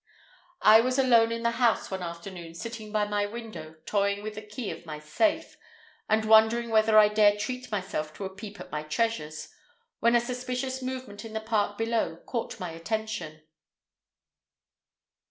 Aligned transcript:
I 0.63 0.81
was 0.81 0.97
alone 0.97 1.31
in 1.31 1.43
the 1.43 1.51
house 1.61 1.91
one 1.91 2.01
afternoon 2.01 2.55
sitting 2.55 2.91
by 2.91 3.05
my 3.07 3.27
window, 3.27 3.75
toying 3.85 4.23
with 4.23 4.33
the 4.33 4.41
key 4.41 4.71
of 4.71 4.83
my 4.83 4.97
safe, 4.99 5.57
and 6.09 6.25
wondering 6.25 6.71
whether 6.71 6.97
I 6.97 7.07
dare 7.07 7.37
treat 7.37 7.71
myself 7.71 8.11
to 8.15 8.25
a 8.25 8.29
peep 8.35 8.59
at 8.59 8.71
my 8.71 8.81
treasures, 8.81 9.49
when 9.99 10.15
a 10.15 10.19
suspicious 10.19 10.81
movement 10.81 11.23
in 11.23 11.33
the 11.33 11.39
park 11.39 11.77
below 11.77 12.15
caught 12.25 12.59
my 12.59 12.71
attention. 12.71 13.43